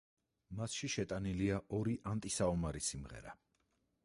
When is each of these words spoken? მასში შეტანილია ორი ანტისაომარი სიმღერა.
მასში 0.59 0.89
შეტანილია 0.93 1.59
ორი 1.81 1.93
ანტისაომარი 2.13 2.87
სიმღერა. 2.91 3.37